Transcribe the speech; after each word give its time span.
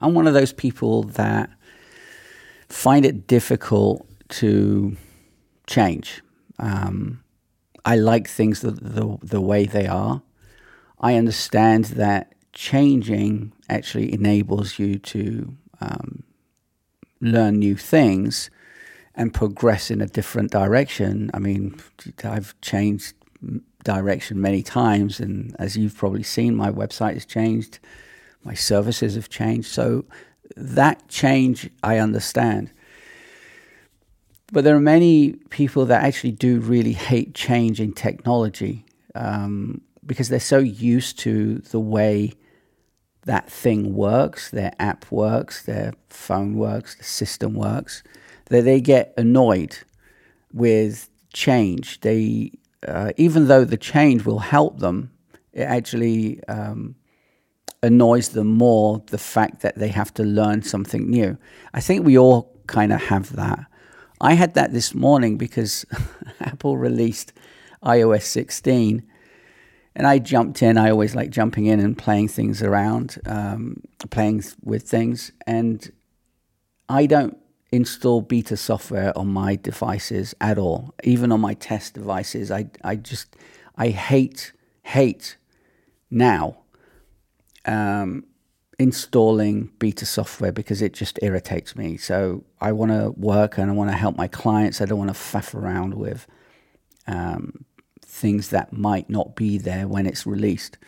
I'm 0.00 0.14
one 0.14 0.26
of 0.26 0.34
those 0.34 0.52
people 0.52 1.02
that 1.04 1.50
find 2.68 3.04
it 3.04 3.26
difficult 3.26 4.06
to 4.28 4.96
change. 5.66 6.22
Um, 6.58 7.22
I 7.84 7.96
like 7.96 8.28
things 8.28 8.60
the, 8.60 8.72
the, 8.72 9.18
the 9.22 9.40
way 9.40 9.64
they 9.64 9.86
are. 9.86 10.22
I 11.00 11.14
understand 11.14 11.86
that 11.86 12.34
changing 12.52 13.52
actually 13.68 14.12
enables 14.12 14.78
you 14.78 14.98
to 14.98 15.56
um, 15.80 16.24
learn 17.20 17.58
new 17.58 17.76
things 17.76 18.50
and 19.14 19.34
progress 19.34 19.90
in 19.90 20.00
a 20.00 20.06
different 20.06 20.50
direction. 20.50 21.30
I 21.34 21.38
mean, 21.38 21.80
I've 22.24 22.58
changed 22.60 23.14
direction 23.84 24.40
many 24.40 24.62
times, 24.62 25.20
and 25.20 25.56
as 25.58 25.76
you've 25.76 25.96
probably 25.96 26.22
seen, 26.22 26.54
my 26.54 26.70
website 26.70 27.14
has 27.14 27.24
changed, 27.24 27.78
my 28.44 28.54
services 28.54 29.14
have 29.14 29.28
changed. 29.28 29.68
So 29.68 30.04
that 30.56 31.08
change 31.08 31.70
I 31.82 31.98
understand. 31.98 32.70
But 34.52 34.64
there 34.64 34.74
are 34.74 34.80
many 34.80 35.34
people 35.50 35.84
that 35.86 36.02
actually 36.02 36.32
do 36.32 36.60
really 36.60 36.94
hate 36.94 37.34
change 37.34 37.80
in 37.80 37.92
technology 37.92 38.86
um, 39.14 39.82
because 40.06 40.30
they're 40.30 40.40
so 40.40 40.58
used 40.58 41.18
to 41.20 41.58
the 41.58 41.80
way 41.80 42.32
that 43.26 43.50
thing 43.50 43.94
works, 43.94 44.50
their 44.50 44.72
app 44.78 45.10
works, 45.10 45.64
their 45.64 45.92
phone 46.08 46.54
works, 46.54 46.94
the 46.94 47.04
system 47.04 47.52
works, 47.52 48.02
that 48.46 48.64
they 48.64 48.80
get 48.80 49.12
annoyed 49.18 49.76
with 50.54 51.10
change. 51.34 52.00
They, 52.00 52.52
uh, 52.86 53.12
even 53.18 53.48
though 53.48 53.66
the 53.66 53.76
change 53.76 54.24
will 54.24 54.38
help 54.38 54.78
them, 54.78 55.10
it 55.52 55.62
actually 55.62 56.42
um, 56.44 56.94
annoys 57.82 58.30
them 58.30 58.48
more 58.48 59.02
the 59.06 59.18
fact 59.18 59.60
that 59.60 59.76
they 59.76 59.88
have 59.88 60.12
to 60.14 60.24
learn 60.24 60.62
something 60.62 61.08
new. 61.08 61.38
I 61.72 61.80
think 61.80 62.04
we 62.04 62.18
all 62.18 62.56
kind 62.66 62.92
of 62.92 63.02
have 63.04 63.34
that. 63.36 63.66
I 64.20 64.34
had 64.34 64.54
that 64.54 64.72
this 64.72 64.94
morning 64.94 65.38
because 65.38 65.84
Apple 66.40 66.76
released 66.76 67.32
iOS 67.84 68.22
16 68.22 69.04
and 69.94 70.06
I 70.06 70.18
jumped 70.18 70.62
in. 70.62 70.76
I 70.76 70.90
always 70.90 71.14
like 71.14 71.30
jumping 71.30 71.66
in 71.66 71.80
and 71.80 71.96
playing 71.96 72.28
things 72.28 72.62
around, 72.62 73.18
um, 73.26 73.82
playing 74.10 74.44
with 74.62 74.82
things. 74.82 75.32
And 75.46 75.90
I 76.88 77.06
don't 77.06 77.36
install 77.70 78.22
beta 78.22 78.56
software 78.56 79.16
on 79.16 79.28
my 79.28 79.54
devices 79.54 80.34
at 80.40 80.58
all, 80.58 80.94
even 81.04 81.30
on 81.30 81.40
my 81.40 81.54
test 81.54 81.94
devices. 81.94 82.50
I, 82.50 82.66
I 82.82 82.96
just, 82.96 83.36
I 83.76 83.88
hate, 83.88 84.52
hate 84.82 85.36
now 86.10 86.58
um, 87.64 88.24
installing 88.78 89.70
beta 89.78 90.06
software 90.06 90.52
because 90.52 90.82
it 90.82 90.92
just 90.92 91.18
irritates 91.22 91.74
me. 91.74 91.96
So 91.96 92.44
I 92.60 92.72
want 92.72 92.92
to 92.92 93.10
work 93.16 93.58
and 93.58 93.70
I 93.70 93.74
want 93.74 93.90
to 93.90 93.96
help 93.96 94.16
my 94.16 94.28
clients. 94.28 94.80
I 94.80 94.84
don't 94.84 94.98
want 94.98 95.12
to 95.12 95.18
faff 95.18 95.54
around 95.54 95.94
with 95.94 96.26
um, 97.06 97.64
things 98.02 98.50
that 98.50 98.72
might 98.72 99.10
not 99.10 99.34
be 99.34 99.58
there 99.58 99.88
when 99.88 100.06
it's 100.06 100.26
released. 100.26 100.78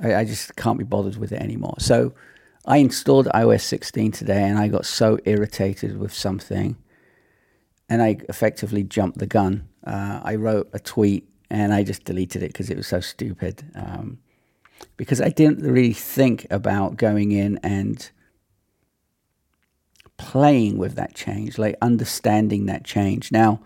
I, 0.00 0.16
I 0.16 0.24
just 0.24 0.56
can't 0.56 0.78
be 0.78 0.84
bothered 0.84 1.16
with 1.16 1.32
it 1.32 1.40
anymore. 1.40 1.76
So 1.78 2.14
I 2.66 2.78
installed 2.78 3.26
iOS 3.34 3.62
16 3.62 4.12
today 4.12 4.42
and 4.42 4.58
I 4.58 4.68
got 4.68 4.84
so 4.84 5.18
irritated 5.24 5.98
with 5.98 6.12
something 6.12 6.76
and 7.88 8.02
I 8.02 8.18
effectively 8.28 8.82
jumped 8.82 9.18
the 9.18 9.26
gun. 9.26 9.68
Uh, 9.86 10.20
I 10.22 10.34
wrote 10.34 10.68
a 10.72 10.78
tweet 10.78 11.28
and 11.48 11.72
I 11.72 11.82
just 11.82 12.04
deleted 12.04 12.42
it 12.42 12.48
because 12.48 12.70
it 12.70 12.76
was 12.76 12.86
so 12.86 13.00
stupid. 13.00 13.64
Um, 13.74 14.18
because 14.96 15.20
I 15.20 15.28
didn't 15.28 15.60
really 15.60 15.92
think 15.92 16.46
about 16.50 16.96
going 16.96 17.32
in 17.32 17.58
and 17.62 18.10
playing 20.16 20.78
with 20.78 20.94
that 20.96 21.14
change, 21.14 21.58
like 21.58 21.76
understanding 21.80 22.66
that 22.66 22.84
change. 22.84 23.30
Now, 23.32 23.60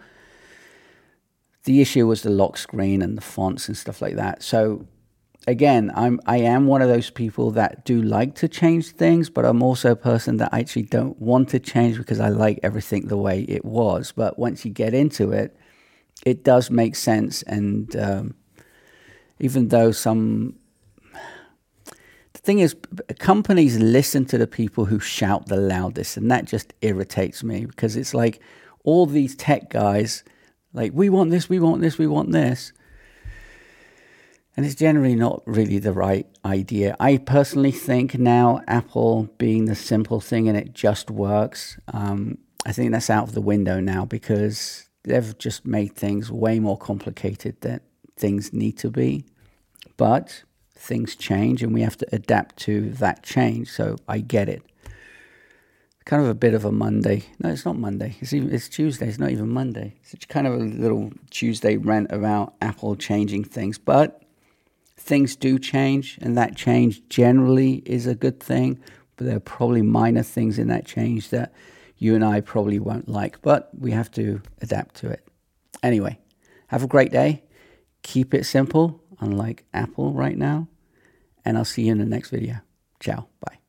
the 1.65 1.81
issue 1.81 2.07
was 2.07 2.23
the 2.23 2.31
lock 2.31 2.59
screen 2.59 3.03
and 3.03 3.17
the 3.17 3.23
fonts 3.23 3.69
and 3.69 3.77
stuff 3.77 4.03
like 4.03 4.17
that. 4.17 4.43
So 4.43 4.87
again, 5.47 5.91
I'm 5.95 6.21
I 6.27 6.39
am 6.39 6.67
one 6.67 6.83
of 6.83 6.89
those 6.89 7.11
people 7.11 7.51
that 7.53 7.85
do 7.85 8.03
like 8.03 8.35
to 8.37 8.49
change 8.49 8.91
things, 8.91 9.31
but 9.31 9.45
I'm 9.45 9.63
also 9.63 9.93
a 9.93 9.97
person 9.97 10.37
that 10.39 10.53
actually 10.53 10.83
don't 10.83 11.21
want 11.21 11.49
to 11.51 11.61
change 11.61 11.99
because 11.99 12.21
I 12.21 12.29
like 12.29 12.61
everything 12.63 13.07
the 13.07 13.17
way 13.17 13.43
it 13.43 13.65
was. 13.65 14.13
But 14.13 14.39
once 14.39 14.65
you 14.65 14.71
get 14.71 14.95
into 14.95 15.33
it, 15.33 15.57
it 16.25 16.45
does 16.45 16.71
make 16.71 16.97
sense. 16.97 17.43
And 17.43 17.95
um, 17.97 18.35
even 19.39 19.69
though 19.69 19.93
some 19.93 20.57
thing 22.43 22.59
is, 22.59 22.77
companies 23.19 23.79
listen 23.79 24.25
to 24.27 24.39
the 24.39 24.47
people 24.47 24.85
who 24.87 24.99
shout 24.99 25.47
the 25.47 25.57
loudest, 25.57 26.17
and 26.17 26.31
that 26.31 26.45
just 26.45 26.75
irritates 26.83 27.43
me 27.45 27.67
because 27.67 27.97
it's 27.97 28.15
like 28.15 28.41
all 28.85 29.07
these 29.07 29.35
tech 29.37 29.71
guys, 29.71 30.25
like, 30.73 30.93
we 30.95 31.09
want 31.09 31.31
this, 31.31 31.49
we 31.49 31.61
want 31.61 31.81
this, 31.81 31.99
we 31.99 32.07
want 32.07 32.33
this. 32.33 32.73
And 34.57 34.67
it's 34.67 34.75
generally 34.75 35.15
not 35.15 35.43
really 35.47 35.79
the 35.79 35.93
right 35.93 36.27
idea. 36.45 36.95
I 37.01 37.17
personally 37.17 37.71
think 37.71 38.19
now 38.19 38.61
Apple 38.69 39.31
being 39.39 39.65
the 39.65 39.75
simple 39.75 40.21
thing 40.21 40.47
and 40.47 40.59
it 40.59 40.75
just 40.75 41.11
works, 41.11 41.79
um, 41.93 42.37
I 42.67 42.73
think 42.73 42.93
that's 42.93 43.09
out 43.09 43.29
of 43.29 43.35
the 43.35 43.41
window 43.41 43.81
now 43.81 44.05
because 44.05 44.89
they've 45.05 45.37
just 45.39 45.67
made 45.67 45.97
things 45.97 46.31
way 46.31 46.61
more 46.61 46.77
complicated 46.77 47.61
than 47.63 47.81
things 48.17 48.53
need 48.53 48.77
to 48.79 48.91
be. 48.91 49.25
But 49.97 50.45
things 50.83 51.15
change 51.15 51.63
and 51.63 51.73
we 51.73 51.83
have 51.83 51.97
to 51.97 52.07
adapt 52.13 52.57
to 52.57 52.91
that 52.91 53.23
change. 53.23 53.71
So 53.71 53.97
I 54.09 54.19
get 54.19 54.49
it. 54.49 54.63
Kind 56.05 56.23
of 56.23 56.29
a 56.29 56.35
bit 56.35 56.55
of 56.55 56.65
a 56.65 56.73
Monday. 56.73 57.25
No, 57.39 57.51
it's 57.51 57.65
not 57.65 57.79
Monday. 57.79 58.17
It's 58.21 58.33
even 58.33 58.53
it's 58.53 58.69
Tuesday. 58.69 59.07
It's 59.07 59.21
not 59.21 59.31
even 59.31 59.49
Monday. 59.49 59.95
It's 60.03 60.25
kind 60.27 60.49
of 60.49 60.55
a 60.55 60.57
little 60.57 61.13
Tuesday 61.31 61.77
rant 61.77 62.11
about 62.11 62.55
Apple 62.61 62.97
changing 62.97 63.45
things, 63.45 63.79
but 63.79 64.25
things 64.97 65.37
do 65.37 65.61
change, 65.61 66.19
and 66.21 66.37
that 66.37 66.57
change 66.57 67.09
generally 67.09 67.83
is 67.87 68.09
a 68.09 68.17
good 68.17 68.41
thing. 68.41 68.81
But 69.17 69.27
there 69.27 69.37
are 69.37 69.41
probably 69.41 69.83
minor 69.83 70.25
things 70.25 70.59
in 70.59 70.67
that 70.69 70.85
change 70.85 71.31
that 71.31 71.53
you 71.99 72.17
and 72.17 72.25
I 72.25 72.41
probably 72.41 72.81
won't 72.81 73.09
like, 73.09 73.41
but 73.41 73.71
we 73.79 73.93
have 73.93 74.11
to 74.13 74.43
adapt 74.61 74.97
to 74.97 75.09
it. 75.09 75.25
Anyway, 75.85 76.19
have 76.67 76.83
a 76.83 76.89
great 76.89 77.13
day. 77.13 77.45
Keep 78.03 78.35
it 78.35 78.45
simple, 78.45 79.01
unlike 79.21 79.65
Apple 79.73 80.13
right 80.13 80.37
now 80.37 80.67
and 81.45 81.57
I'll 81.57 81.65
see 81.65 81.83
you 81.83 81.93
in 81.93 81.99
the 81.99 82.05
next 82.05 82.31
video. 82.31 82.57
Ciao. 83.01 83.27
Bye. 83.41 83.62